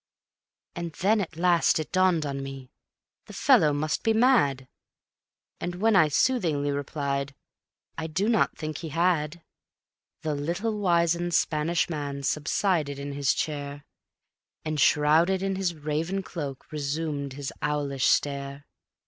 [0.81, 2.71] _"And then at last it dawned on me,
[3.27, 4.67] the fellow must be mad;
[5.59, 7.35] And when I soothingly replied:
[7.99, 9.43] "I do not think he had,"
[10.23, 13.85] The little wizened Spanish man subsided in his chair,
[14.65, 18.65] And shrouded in his raven cloak resumed his owlish stare.